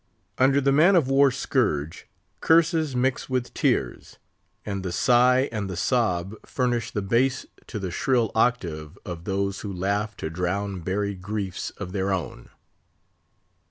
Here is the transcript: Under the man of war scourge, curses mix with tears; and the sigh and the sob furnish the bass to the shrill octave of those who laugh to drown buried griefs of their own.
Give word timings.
Under 0.39 0.59
the 0.59 0.71
man 0.71 0.95
of 0.95 1.09
war 1.09 1.29
scourge, 1.29 2.07
curses 2.39 2.95
mix 2.95 3.29
with 3.29 3.53
tears; 3.53 4.17
and 4.65 4.81
the 4.83 4.91
sigh 4.91 5.47
and 5.51 5.69
the 5.69 5.77
sob 5.77 6.33
furnish 6.43 6.89
the 6.89 7.03
bass 7.03 7.45
to 7.67 7.77
the 7.77 7.91
shrill 7.91 8.31
octave 8.33 8.97
of 9.05 9.25
those 9.25 9.59
who 9.59 9.71
laugh 9.71 10.17
to 10.17 10.31
drown 10.31 10.79
buried 10.79 11.21
griefs 11.21 11.69
of 11.77 11.91
their 11.91 12.11
own. 12.11 12.49